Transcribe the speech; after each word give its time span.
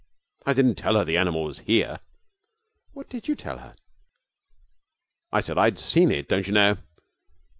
'I 0.47 0.53
didn't 0.55 0.75
tell 0.79 0.95
her 0.95 1.05
the 1.05 1.15
animal 1.19 1.43
was 1.43 1.59
here.' 1.59 1.99
'What 2.93 3.07
did 3.07 3.27
you 3.27 3.35
tell 3.35 3.59
her?' 3.59 3.75
'I 5.31 5.41
said 5.41 5.59
I 5.59 5.65
had 5.65 5.77
seen 5.77 6.09
it, 6.09 6.27
don't 6.27 6.47
you 6.47 6.53
know.' 6.53 6.77